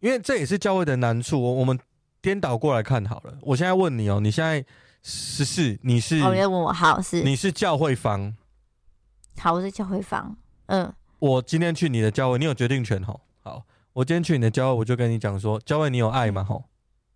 [0.00, 1.40] 因为这也是教会的难处。
[1.40, 1.78] 我我们
[2.20, 3.38] 颠倒过来看好了。
[3.42, 4.64] 我现在问你哦，你现在
[5.02, 6.20] 十四，你是？
[6.22, 7.22] 我要问我好是？
[7.22, 8.34] 你是教会方，
[9.38, 10.36] 好，我是教会方。
[10.66, 13.20] 嗯，我今天去你的教会，你有决定权吼。
[13.42, 16.42] 好，我今天去你的教会，我就跟你讲说，教会你有爱吗？
[16.42, 16.64] 吼，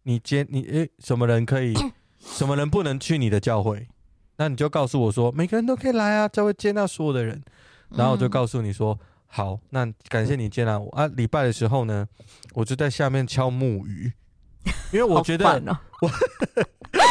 [0.04, 1.74] 你接你诶、欸，什么人可以，
[2.20, 3.88] 什么人不能去你的教会？
[4.36, 7.42] 那你就告诉我说，每个人都可以来啊，教会接纳所有的人。
[7.90, 8.96] 然后我就告诉你说，
[9.30, 10.90] 好，那感谢你接纳我。
[10.90, 11.06] 啊。
[11.06, 12.06] 礼拜的时候呢，
[12.52, 14.12] 我就在下面敲木鱼，
[14.92, 15.46] 因为我觉得
[16.02, 16.10] 我。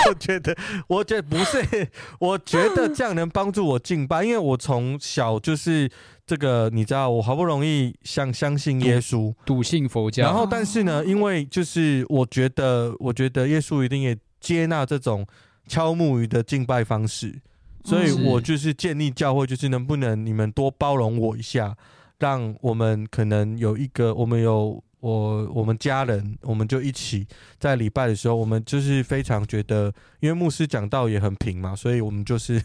[0.09, 0.55] 我觉得，
[0.87, 1.87] 我觉得不是，
[2.19, 5.89] 我觉得这样能帮助我敬拜，因为我从小就是
[6.25, 15.25] 这个，你知道，我好不容易相相信耶稣，笃信佛教，然后但是呢，因为就是我觉得，我觉得耶稣一定也接纳这种
[15.67, 17.39] 敲木鱼的敬拜方式，
[17.85, 21.75] 所以我就是建立教会，就是能不能你们多包容我一下，
[22.19, 24.83] 让我们可能有一个，我们有。
[25.01, 27.25] 我我们家人，我们就一起
[27.57, 32.61] 在礼拜的时候，我们就是非常觉得，因为牧师讲道也很平嘛，所以我们就是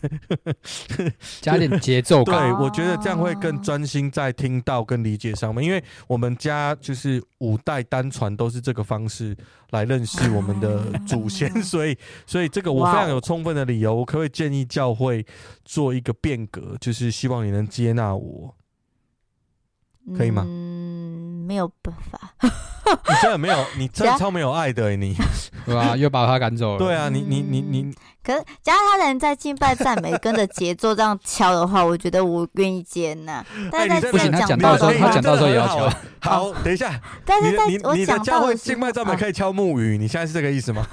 [1.41, 2.51] 加点节奏感。
[2.51, 9.37] 对，我觉得这样会更专心在听到跟理解上面，因为我们家就是五代单传都是这个方式
[9.71, 15.25] 来认识我们的祖先， 所以所以这个我非常有充分的理由，我可不可以建议教会
[15.65, 18.53] 做一个变革，就是希望你能接纳我，
[20.17, 20.45] 可以吗？
[20.47, 22.35] 嗯没有办法，
[23.09, 25.17] 你真的没有，你真的超没有爱的、欸、你，
[25.65, 25.97] 对吧？
[25.97, 26.79] 又把他赶走了。
[26.79, 33.45] 对啊，你你你你，可是假如他能在敬拜赞美跟着节奏这样敲的话，我觉得我愿意接纳。
[33.71, 35.91] 但是在讲到的时候，他讲到的时候也要敲。
[36.21, 36.99] 好，等一下。
[37.25, 40.87] 但是在我讲教会敬拜赞美可以敲木鱼，你现在是这个意思吗？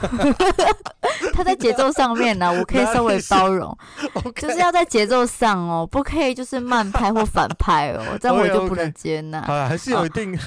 [1.33, 3.75] 他在节奏上面呢、啊，我可以稍微包容，
[4.35, 9.41] 就是要在节奏上哦，不可以就是慢拍或反拍哦，这样我就不能接纳。
[9.43, 10.37] 好，还是有一定，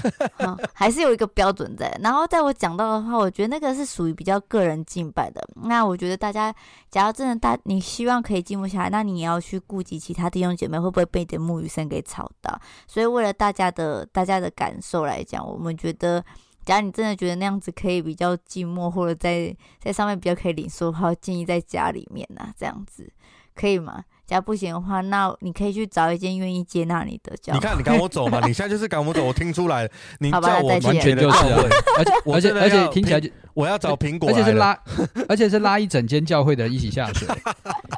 [0.75, 1.91] 还是有一个标准在。
[2.01, 5.47] 然后在我讲到的话，我觉得那个是属于比较个人敬拜的。
[5.65, 6.55] 那我觉得大家，
[6.91, 12.59] 假如真的大，你希望可以静默下来，那你也要去顾及其他弟兄姐妹会不会被你的木鱼声给吵到。
[12.87, 16.25] 所以为了大家的大家的感受来讲，我们觉得。
[16.65, 23.13] 假如你真的觉得那样子可以比较寂寞，或者在在上面比较可以领受的话，建议在家里面呐、啊，这样子
[23.55, 24.03] 可以吗？
[24.27, 27.59] 假如不行的话，那你可以去找一间愿意接纳你的教会。
[27.59, 28.41] 你看，你赶我走嘛？
[28.47, 29.89] 你现在就是赶我走，我听出来了。
[30.19, 31.37] 你叫我完全就是，
[31.99, 34.77] 而且而且而且听起来就我要找苹果，而且是拉，
[35.29, 37.29] 而且是拉一整间教会的人一起下水。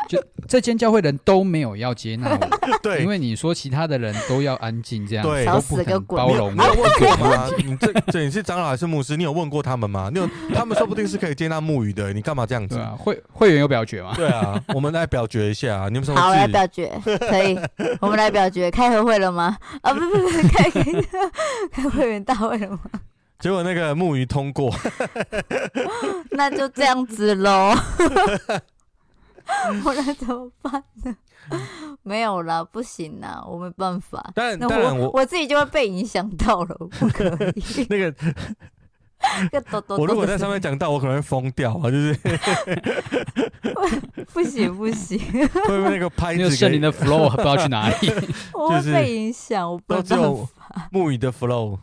[0.09, 6.55] 就这间教会人都没有要接纳我， 对，因为你说其他的人都要安静，这样对，都不肯包容。
[6.55, 7.49] 你有问过吗？
[7.59, 9.17] 你这这你是长老还是牧师？
[9.17, 10.11] 你有问过他们吗？
[10.13, 12.13] 你有，他们说不定是可以接纳木鱼的。
[12.13, 12.79] 你干嘛这样子？
[12.79, 14.13] 啊，会会员有表决吗？
[14.17, 15.89] 对啊， 我们来表决一下。
[15.89, 16.21] 你们什么？
[16.21, 17.59] 好，来表决，可以。
[18.01, 19.57] 我们来表决，开合会了吗？
[19.83, 20.85] 啊，不不不，开开
[21.73, 22.81] 开会员大会了吗？
[23.39, 24.75] 结果那个木鱼通过，
[26.31, 27.75] 那就这样子喽。
[29.85, 31.17] 我那怎么办呢？
[32.03, 34.33] 没有啦，不行啦，我没办法。
[34.35, 37.87] 但那我我，我自己就会被影响到了，不可以。
[37.89, 38.15] 那个，
[39.97, 41.91] 我如果在上面讲到，我可能会疯掉啊！
[41.91, 42.19] 就是
[44.33, 48.13] 不行不行，会不会那个拍子有圣灵的 flow 不知道去哪里？
[48.53, 50.49] 我会被影响，我不知道。
[50.91, 51.79] 木鱼的 flow，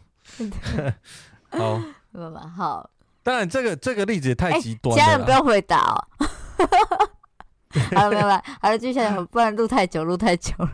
[1.49, 2.89] 好，爸爸好。
[3.23, 6.07] 当然，这个这个例子也太极端了，家人不要回答哦。
[7.95, 10.73] 好 了，没有了，好了，接下来不然录太久，录太久了。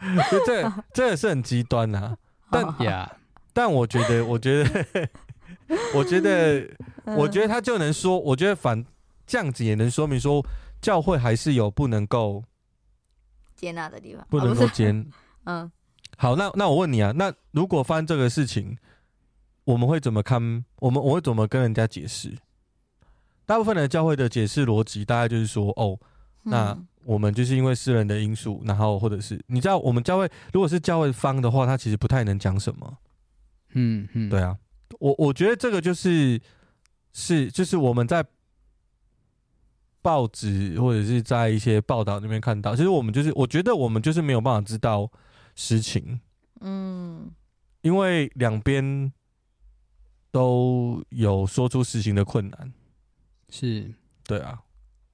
[0.46, 2.16] 这这也是很极端呐、啊，
[2.50, 3.16] 但呀，
[3.52, 5.08] 但我觉得，我觉得，
[5.94, 6.66] 我觉得，
[7.04, 8.82] 我觉得他就能说，我觉得反
[9.26, 10.42] 这样子也能说明说，
[10.80, 12.42] 教会还是有不能够
[13.54, 14.90] 接纳的地方，不能够接。
[15.44, 15.70] 嗯，
[16.16, 18.78] 好，那那我问你啊，那如果发生这个事情，
[19.64, 20.64] 我们会怎么看？
[20.76, 22.34] 我们我会怎么跟人家解释？
[23.44, 25.98] 大部分的教会的解释逻辑，大概就是说，哦。
[26.42, 32.98] 那我们就是因为私人的因素，然后或者是你知道，我们教会如果是教会方的话，他其实不太能讲什么。
[33.72, 34.56] 嗯嗯，对啊，
[34.98, 36.40] 我我觉得这个就是
[37.12, 38.24] 是就是我们在
[40.02, 45.10] 报纸或者是在一些报道那边看到，其实我们就是我觉得我们就是没有办法知道
[45.54, 46.20] 实情。
[46.60, 47.30] 嗯，
[47.82, 49.12] 因为两边
[50.30, 52.72] 都有说出实情的困难。
[53.48, 53.92] 是，
[54.24, 54.62] 对啊。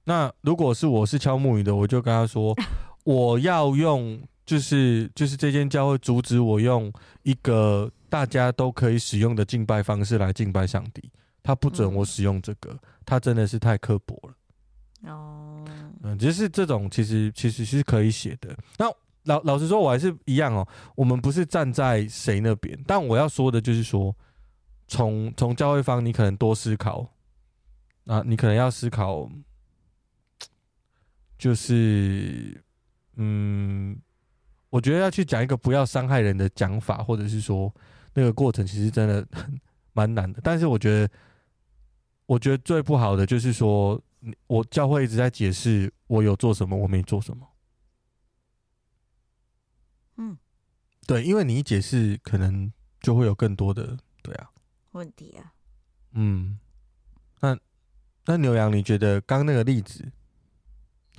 [0.07, 2.55] 那如果是我是敲木鱼的，我就跟他说，
[3.03, 6.89] 我要用，就是就是这间教会阻止我用
[7.23, 11.11] 一个大家都可以使用的敬拜方式来敬拜上帝，
[11.43, 15.11] 他不准我使用这个，他真的是太刻薄了。
[15.11, 15.65] 哦，
[16.01, 18.57] 嗯，只是这种其实其实是可以写的。
[18.77, 18.85] 那
[19.25, 20.65] 老老实说，我还是一样哦，
[20.95, 24.15] 我们不是站在谁那边，但我要说的就是说，
[24.87, 27.05] 从从教会方，你可能多思考，
[28.05, 29.29] 啊，你可能要思考。
[31.37, 32.63] 就是，
[33.15, 33.95] 嗯，
[34.69, 37.71] 我觉得要去讲一个不要伤害人的讲法，或者是说
[38.13, 39.27] 那个过程其实真的
[39.93, 40.41] 蛮难的。
[40.43, 41.09] 但是我觉得，
[42.25, 44.01] 我觉得最不好的就是说，
[44.47, 47.47] 我教会一直在解释我有做什么，我没做什么。
[50.17, 50.35] 嗯，
[51.05, 54.49] 对，因为你一解释，可能就会有更多的对啊
[54.93, 55.53] 问题啊。
[56.13, 56.57] 嗯，
[57.41, 57.55] 那
[58.25, 60.11] 那牛羊，你觉得刚那个例子？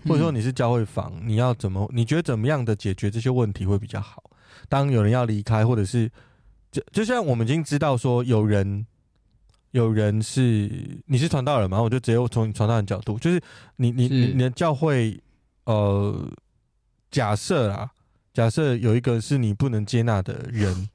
[0.07, 1.89] 或者说你是教会房，你要怎么？
[1.93, 4.23] 你觉得怎么样的解决这些问题会比较好？
[4.69, 6.11] 当有人要离开，或者是
[6.71, 8.87] 就就像我们已经知道说有人
[9.73, 13.41] 有人是你是传道人嘛，我就直接从传道人角度，就是
[13.77, 15.21] 你你你你的教会
[15.65, 16.31] 呃，
[17.11, 17.91] 假设啊，
[18.33, 20.89] 假设有一个是你不能接纳的人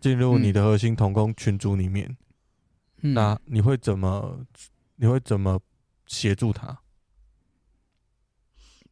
[0.00, 2.16] 进入你的核心同工群组里面，
[3.00, 4.38] 那你会怎么
[4.96, 5.58] 你会怎么
[6.06, 6.78] 协助他？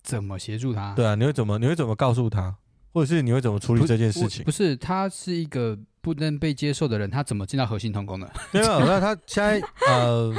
[0.09, 0.95] 怎么协助他？
[0.95, 1.59] 对啊，你会怎么？
[1.59, 2.57] 你会怎么告诉他？
[2.95, 4.43] 或者是你会怎么处理这件事情？
[4.43, 8.33] 不，不是，他是一个不能被接受的人，他怎么进到核心通工的？
[8.51, 10.35] 没有，那他现在呃，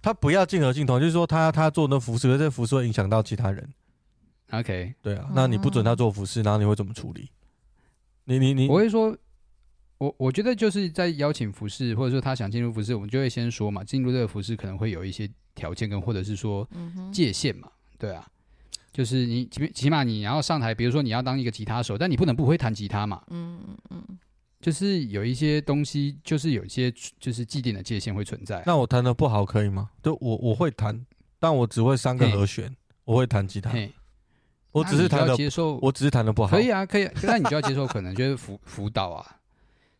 [0.00, 3.68] 他不要进核心通，就是说他他做那服饰，这服饰会影响到其他人。
[4.52, 7.30] OK，对啊，那你不准他做服饰，然后你会怎么处理？
[8.24, 9.14] 你你你，我会说，
[9.98, 16.66] 我我觉得就是在邀请服饰，或者说他想进入服饰，我们就会先说嘛，进入这个服饰可能会有一些条件跟或者是说
[17.12, 18.26] 界限嘛，对啊。
[18.92, 23.22] 就是你起起码你要上台，比如说你要当一个吉他手，但你不能不会弹吉他嘛。
[23.28, 24.18] 嗯嗯嗯。
[24.60, 28.62] 就是有一些东西，就是有一些就是既定的界限会存在。
[28.66, 29.90] 那我弹的不好可以吗？
[30.02, 31.06] 就我我会弹，
[31.38, 33.72] 但我只会三个和弦，我会弹吉他。
[34.72, 36.50] 我只是弹的接受，我只是弹的不好。
[36.50, 37.06] 可以啊，可以。
[37.06, 39.36] 啊那你就要接受可能就是辅辅导啊。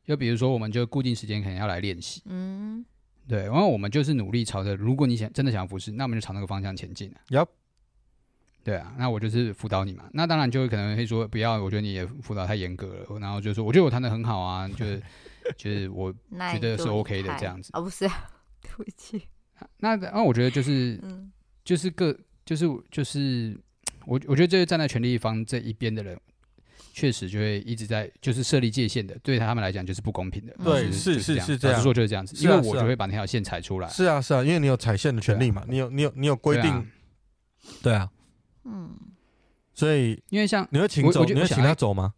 [0.05, 2.21] 就比如说，我们就固定时间可能要来练习。
[2.27, 2.85] 嗯。
[3.27, 7.11] 对，然后我们就是努力朝着，如果你想真的想要服侍，那我们就朝那个方向前进。
[7.29, 7.47] Yep。
[8.63, 10.05] 对啊，那我就是辅导你嘛。
[10.13, 13.19] 那当然就会可能会说不要，我觉得你也辅导太严格了。
[13.19, 15.03] 然后就说，我觉得我弹的很好啊，就是
[15.57, 16.13] 就是我
[16.53, 17.71] 觉得是 OK 的这样子。
[17.73, 18.31] 哦，不是，啊
[18.63, 19.23] 对不起。
[19.79, 21.31] 那那我觉得就是， 嗯、
[21.65, 23.59] 就是个就是就是
[24.05, 26.19] 我我觉得这个站在权力一方这一边的人，
[26.93, 30.55] 确实就会一直在就是设立界限的，对他们来讲就是不公平的。
[30.63, 33.89] 对，是是是这样，说就是这样子，因为我就会把那条线踩出来。
[33.89, 36.87] 是啊是啊，因为你有踩线的权利嘛，你有你有你有规定，
[37.83, 38.11] 对啊。
[38.65, 38.95] 嗯，
[39.75, 42.15] 所以因为像你会请走，你会请他走吗？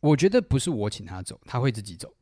[0.00, 2.12] 我觉得不是我请他走，他会自己走。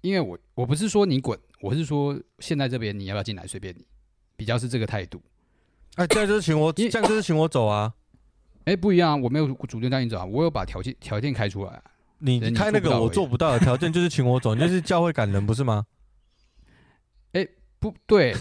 [0.00, 3.86] 因为我我不是说你滚，我是说现在这边你要不要进来随便你，
[4.36, 5.22] 比较是这个态度。
[5.94, 7.94] 哎，这样就是请我，这样就是请我走啊？
[8.64, 11.82] 哎，不一样，啊我没有主动带你走啊，我有把条件条件开出来。
[12.18, 15.86] 你开那个我做不到的条件就是请我走，你就是教会感人不是吗？
[18.06, 18.32] 对，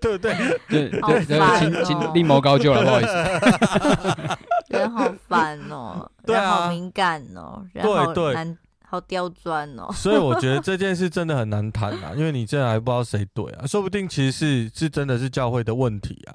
[0.00, 0.34] 对不对？
[0.68, 4.38] 对 对对，请请另谋高就了，不好意思。
[4.76, 9.88] 人好烦哦，对啊，好敏感哦，对对，难，好刁钻哦。
[9.92, 16.34] 所以我觉得这件事真的很难谈啊，因为你真的还不知道谁对啊，说不定其实是是真的是教会的问题啊，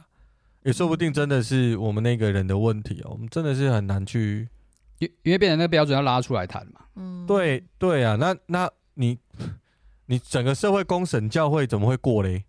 [0.63, 4.47] 也说不定真的是我们那个人的问题哦，我们真的是很难去，
[4.99, 6.79] 因因为变成那个标准要拉出来谈嘛。
[6.95, 9.17] 嗯，对对啊，那那你。
[10.11, 12.43] 你整个社会公审教会怎么会过嘞？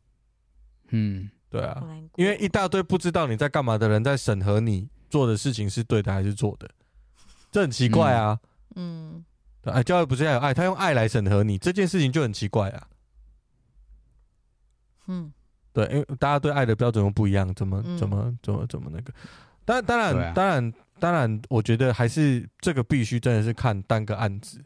[0.89, 1.81] 嗯，对啊，
[2.17, 6.69] 因为一大堆不知道你在干嘛的人在审核你做的事情是对的还是错的，
[7.53, 8.37] 这很奇怪啊。
[8.75, 9.25] 嗯，
[9.63, 12.89] 对，哎，教会不是要有爱，他用爱来审核你，这件事情就很奇怪啊。
[15.07, 15.33] 嗯，
[15.73, 19.15] 对，因为大家对爱的标准又不一样，怎么怎么怎么怎么那个？
[19.65, 24.61] 当当然当然当然，我觉得还是这个必须真的是看单个案子。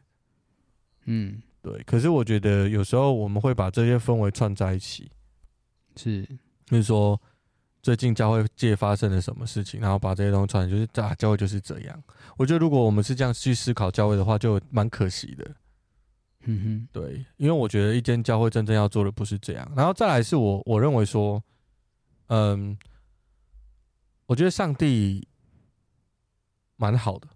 [1.05, 1.43] 嗯。
[1.67, 5.11] 对，可是我觉得有时候我们会把这些氛围串在一起，
[5.97, 6.23] 是，
[6.67, 7.21] 就是说
[7.83, 12.01] 最近教会界发生了什么事情，然后把这些东西串，就是啊，教会就是这样。
[12.37, 15.57] 我觉得如果我们是这样去思考教会的话，就蛮可惜的。
[16.43, 19.69] 嗯哼，对，因为我觉得一间教会真正要做的不是这样。
[19.75, 21.43] 然后再来是我我认为说，
[22.29, 22.79] 嗯，
[24.27, 25.27] 我觉得上帝
[26.77, 27.27] 蛮好的，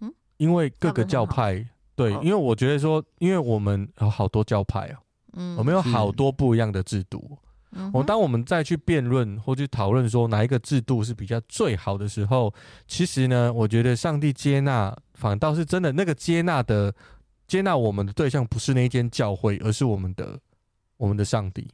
[0.00, 1.66] 嗯，因为各个教派。
[2.00, 4.98] 对，因为我觉得说，因为我们有好多教派啊，
[5.34, 7.36] 嗯，我们有好多不一样的制度。
[7.72, 12.52] 嗯，我当我们再去辩论或去讨论说哪一个制度是比较最好的时候，
[12.88, 16.90] 其实呢，我觉得上帝接纳反倒是真的，那个接纳的
[17.46, 20.40] 接纳我们的对象不是那间教会，而是我们的
[20.96, 21.68] 我们的上帝。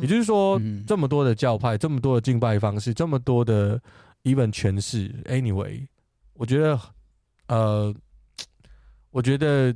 [0.00, 3.82] 也就是说，这么多的教派，这么多的敬拜方式，这么多的
[4.22, 5.84] even 诠释，anyway，
[6.34, 6.80] 我觉得
[7.48, 7.92] 呃。
[9.16, 9.74] 我觉得，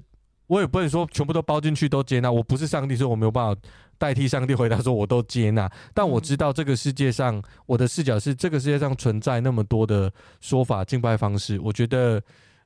[0.48, 2.30] 我也不能说全部都包进去都接纳。
[2.30, 3.58] 我不是上帝，所以我没有办法
[3.96, 5.66] 代替上帝回答说我都接纳。
[5.94, 10.12] 但我知道这个世界上，我的视角是这个世界上存在那么多的
[10.42, 11.58] 说法、敬拜方式。
[11.60, 12.22] 我觉得，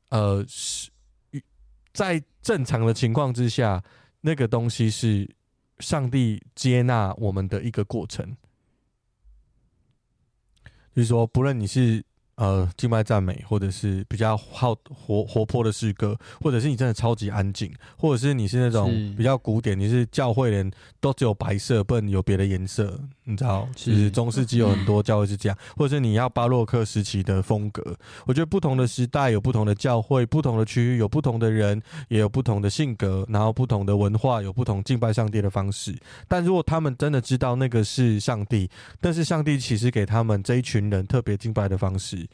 [0.09, 0.91] 呃，是
[1.93, 3.81] 在正常的情况之下，
[4.21, 5.33] 那个东西是
[5.79, 8.37] 上帝接纳我们的一个过程。
[10.93, 12.05] 就是说，不论你是。
[12.37, 20.71] 呃，静脉赞美，或者是比较好活活泼的诗歌，或者是你真的超级安静，或者是你是那种比较古典，你是教会人
[21.01, 23.69] 都只有白色，不能有别的颜色，你知道？
[23.75, 27.97] 其实中世纪有很多教会是这样， 或者是你要巴洛克时期的风格。
[28.27, 35.97] 我觉得不同的时代有不同的教会，不同的区域有不同的人，也有不同的性格，然后不同的文化有不同敬拜上帝的方式。
[36.29, 38.71] 但如果他们真的知道那个是上帝，
[39.01, 42.29] 但是上帝其实给他们这一群人特别敬拜的方式。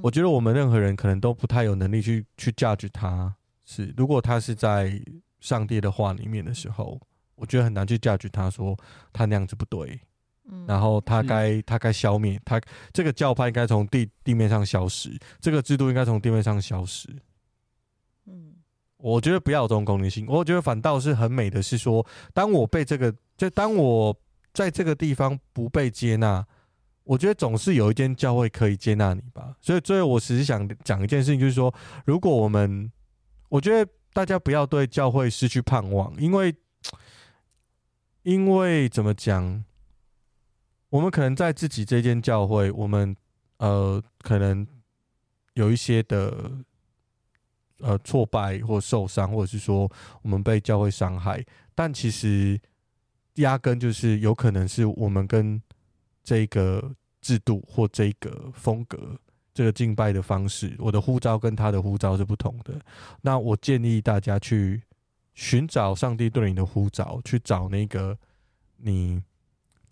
[0.00, 5.02] 我觉得我们任何人可能都不太有能力去去 judge 他，是如果他是在
[5.40, 7.00] 上帝的话里面的时候，
[7.34, 8.78] 我觉得很难去 judge 他说
[9.12, 10.00] 他那样子不对，
[10.66, 12.60] 然后他该他该消灭他
[12.92, 17.08] 这个教派应该从地地面上消失，这个制度应该从地面上消失。
[18.26, 18.54] 嗯，
[18.96, 24.16] 我觉得不要有这种功利性，我觉得反倒是很美的，是说当我被这个就当我
[24.52, 26.46] 在这个地方不被接纳。
[27.04, 31.74] 我觉得总是有一间教会可以接纳你吧，所以最后我只是想讲一件事情，就是说，
[32.06, 32.88] 如果我们，
[33.48, 36.54] 我觉得大家不要对教会失去盼望，因为，
[38.22, 39.64] 因为怎么讲，
[40.92, 43.16] 我们可能在自己这间教会，我们
[43.56, 44.66] 呃，可能
[45.54, 46.52] 有一些的
[47.78, 49.90] 呃挫败或受伤，或者是说
[50.20, 51.42] 我们被教会伤害，
[51.74, 52.60] 但其实
[53.36, 55.60] 压根就是有可能是我们跟。
[56.24, 59.18] 这个制度或这个风格，
[59.52, 62.80] 这个敬拜的方式，我的呼召跟他的呼召是不同的。
[63.22, 64.80] 那我建议大家去
[65.34, 68.16] 寻找上帝对你的呼召，去找那个
[68.76, 69.20] 你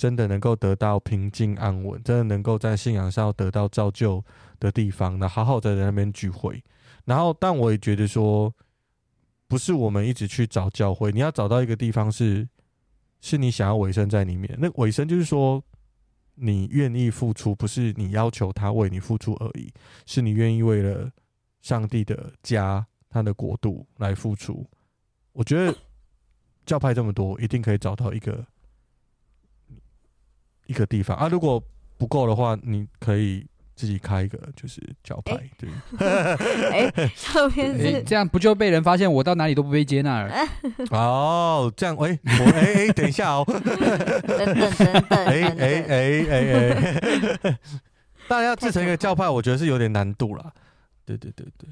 [0.01, 4.25] 真的能够得到平静安稳，真的能够在信仰上得到造就
[4.59, 6.65] 的地方，那好好的在那边聚会。
[7.05, 8.51] 然后，但我也觉得说，
[9.47, 12.49] 不是我们一直去找教会，你要找到一个地方是，
[13.21, 14.57] 是你想要委身在里面。
[14.59, 15.63] 那委身就是说。
[16.43, 19.71] 你愿意付出，不是你要求他为你付出而已，
[20.07, 21.13] 是你愿意为了
[21.61, 24.67] 上帝的家、他的国度来付出。
[25.33, 25.77] 我觉得
[26.65, 28.43] 教派这么多，一定可以找到一个
[30.71, 31.29] 一个地方啊。
[31.29, 31.63] 如果
[31.99, 33.47] 不够的话，你可以。
[33.77, 35.71] 自己开一个就是教派，欸、对。
[36.69, 40.35] 哎、欸，后面是、欸、这样，不就被人发现我到哪里都不被接纳了？
[40.93, 46.39] 哦，这样，哎、欸，我哎哎，等一下哦，等等等等，哎哎哎哎
[47.43, 47.59] 哎，
[48.29, 50.53] 大家 要制成一个教派，我觉得是有点难度啦。
[51.07, 51.67] 对对对对，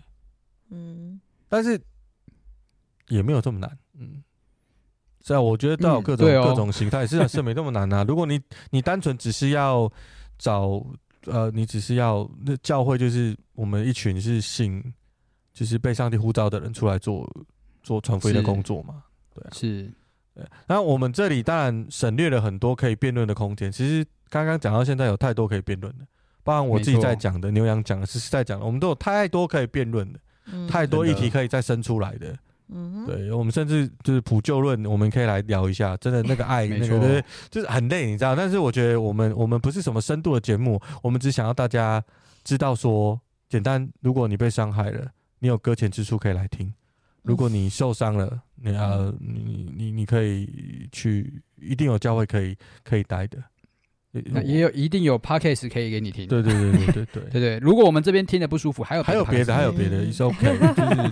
[0.71, 1.79] 嗯，但是
[3.09, 3.71] 也没有这么难，
[4.01, 4.23] 嗯，
[5.29, 8.03] 是啊，我觉得都有各种、嗯哦、各种形态，是是没那么难啊。
[8.09, 9.89] 如果你你单纯只是要
[10.39, 10.85] 找。
[11.27, 14.83] 呃，你只是要那教会就是我们一群是信，
[15.53, 17.29] 就是被上帝呼召的人出来做
[17.83, 19.03] 做传福音的工作嘛？
[19.35, 19.93] 对啊，是。
[20.33, 23.71] 对，那我们这里当然省略了很多可以辩论的空间。
[23.71, 26.07] 其实刚刚讲到现在有太多可以辩论的，
[26.45, 32.35] 包含我自己在讲的，牛羊讲的，是在讲的，我们都有太多可以辩论的，嗯，太多议题可以再生出来的。
[32.71, 35.97] 嗯，对，我们甚至就是普救论，我们可以来聊一下。
[35.97, 38.37] 真的，那个爱，那个就是很累，你知道。
[38.37, 42.03] 但是我觉得，我们我们不是什么深度的节目，我们只想要大家
[42.45, 43.89] 知道说，简单。
[44.01, 45.07] 如果你被伤害了，
[45.39, 46.69] 你有搁浅之处可以来听；
[47.23, 53.39] 如果你受伤了，你啊，你你你可以去，一定有教会可以可以待的。
[54.11, 56.27] 那也有一定有 podcast 可以给你听。
[56.27, 57.59] 对对对对对 对对。
[57.59, 60.59] 如果我们这边听的不舒服，还有还有别的，还有别的，也是 OK。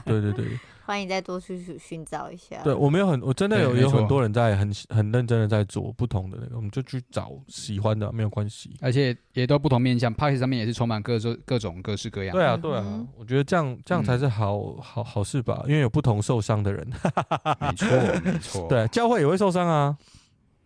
[0.05, 0.47] 对对对。
[0.87, 2.63] 欢迎再多去寻找一下。
[2.63, 8.77] 对，我们有很，我真的有有很多人在很很认真的在做不同的那个，我们就去找喜欢的，没有关系。
[8.81, 12.33] 而且也都不同面向 Podcast 上面也是充满各种各种各式各样。
[12.33, 16.89] 对啊，对啊，我觉得这样这样才是好好好事吧，因为有不同受伤的人。
[16.89, 18.67] 没错，没错。
[18.71, 19.99] 对，教会也会受伤啊。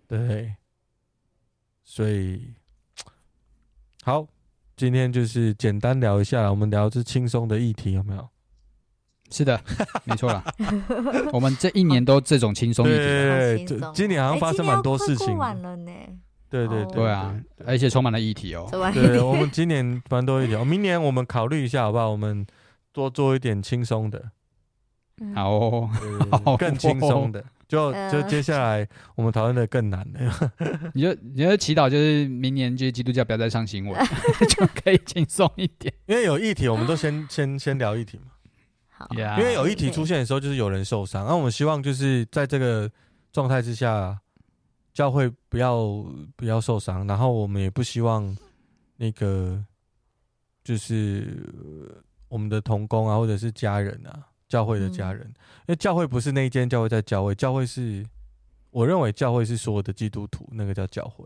[0.07, 0.55] 对，
[1.83, 2.53] 所以
[4.03, 4.27] 好，
[4.77, 8.29] 今天就是简单聊一下，我们聊这轻松的议题，有没有？
[9.31, 9.61] 是的，
[10.05, 10.43] 没错啦。
[11.33, 13.67] 我们这一年都这种轻松一点。
[13.67, 15.39] 对，今年好像发生蛮多事情。
[16.49, 17.33] 对对对啊，
[17.65, 18.67] 而且充满了议题哦。
[18.93, 22.11] 对，我们今年蛮多议题，明年我们考虑一下好不好？
[22.11, 22.45] 我们
[22.93, 24.31] 多做一点轻松的。
[25.35, 25.89] 好，
[26.59, 27.45] 更轻松的。
[27.69, 30.19] 就就接下来我们讨论的更难的。
[30.93, 33.97] 你就你就祈祷，就是明年就是基督教不要再上新闻，
[34.49, 35.95] 就可以轻松一点。
[36.07, 38.25] 因为有议题，我们都先先先聊议题嘛。
[39.01, 41.27] 好，Yeah 因为有一题出现的时候，就是有人受伤。
[41.27, 42.91] 那我们希望就是在这个
[43.33, 44.21] 状态之下，
[44.93, 46.05] 教会不要
[46.37, 48.37] 不要受伤，然后我们也不希望
[48.97, 49.59] 那个
[50.63, 51.51] 就是
[52.29, 58.05] 我们的同工啊，或者是家人啊，教会的家人，因为教会不是那一间教会在教会，教会是
[58.71, 61.25] 我认为教会是所有的基督徒，那个叫教会。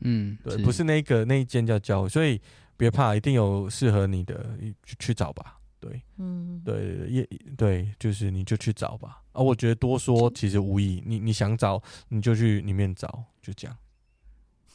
[0.00, 2.40] 嗯，对，不是那个那一间叫教会，所以
[2.78, 5.58] 别怕，一定有适合你的，去去找吧。
[5.84, 7.28] 对，嗯，对，也
[7.58, 9.20] 对，就是你就去找吧。
[9.32, 13.76] 啊，我觉得多说其实无益，你你想找你就去里面找，就这样。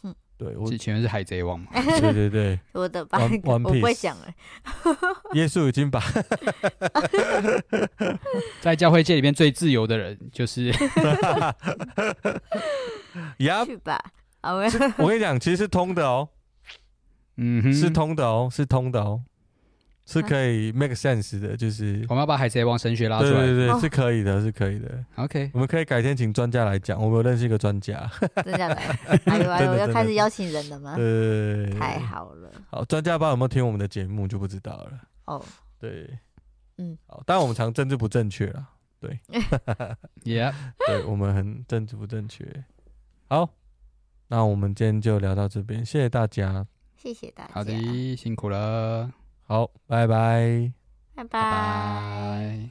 [0.03, 1.71] 嗯，对，我前面是海贼王嘛？
[1.73, 4.35] 对对对， 我的吧，我不会讲哎。
[5.33, 5.99] 耶稣已经把
[8.61, 10.71] 在教会界里面最自由的人就是，
[13.37, 13.99] 呀，去吧。
[14.41, 16.29] 我跟你讲，其实是通的哦，
[17.37, 19.23] 嗯，是通的哦，是通的哦，
[20.11, 25.05] 是可以 make sense 的，就是我们要把海贼王神学拉出来，对对对，是可以的，是可以的。
[25.15, 28.09] OK，我们可以改天请专家来讲，我们有认识一个专家，
[28.43, 28.65] 真的，
[29.25, 30.95] 哎呦哎呦，要开始邀请人了吗？
[30.97, 32.51] 对，太好了。
[32.71, 34.91] 好，专家不知道有没有听我们的节目就不知道了。
[35.25, 35.45] 哦，
[35.79, 36.09] 对，
[36.77, 38.67] 嗯，好，当然我们常政治不正确了，
[38.99, 39.19] 对，
[40.25, 40.53] Yeah，
[40.87, 42.45] 对我们很政治不正确，
[43.27, 43.49] 好。
[44.31, 46.63] 那我们今天就聊到这边，谢谢大家，
[46.95, 47.71] 谢谢大家，好的，
[48.15, 49.11] 辛苦了，
[49.49, 50.71] 好拜拜。
[51.15, 52.69] 拜拜。